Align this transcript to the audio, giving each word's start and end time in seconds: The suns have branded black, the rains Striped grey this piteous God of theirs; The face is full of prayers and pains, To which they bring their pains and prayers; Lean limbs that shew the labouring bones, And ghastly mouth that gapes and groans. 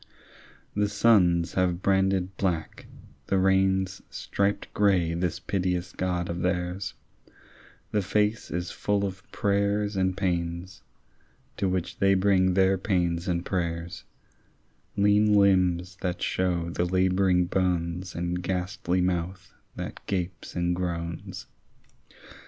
The 0.75 0.89
suns 0.89 1.53
have 1.53 1.83
branded 1.83 2.35
black, 2.35 2.87
the 3.27 3.37
rains 3.37 4.01
Striped 4.09 4.73
grey 4.73 5.13
this 5.13 5.39
piteous 5.39 5.91
God 5.91 6.27
of 6.27 6.41
theirs; 6.41 6.95
The 7.91 8.01
face 8.01 8.49
is 8.49 8.71
full 8.71 9.05
of 9.05 9.21
prayers 9.31 9.95
and 9.95 10.17
pains, 10.17 10.81
To 11.57 11.69
which 11.69 11.99
they 11.99 12.15
bring 12.15 12.55
their 12.55 12.79
pains 12.79 13.27
and 13.27 13.45
prayers; 13.45 14.03
Lean 14.97 15.35
limbs 15.35 15.97
that 16.01 16.19
shew 16.23 16.71
the 16.71 16.85
labouring 16.85 17.45
bones, 17.45 18.15
And 18.15 18.41
ghastly 18.41 19.01
mouth 19.01 19.53
that 19.75 20.03
gapes 20.07 20.55
and 20.55 20.75
groans. 20.75 21.45